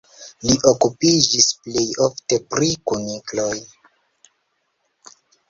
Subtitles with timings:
[0.45, 3.53] Li okupiĝis plej ofte pri kunikloj.